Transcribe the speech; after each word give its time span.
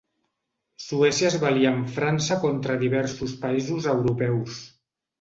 Suècia 0.85 1.27
es 1.29 1.37
va 1.43 1.51
aliar 1.51 1.71
amb 1.75 1.93
França 1.99 2.39
contra 2.49 2.81
diversos 2.87 3.39
països 3.47 3.93
europeus. 3.97 4.63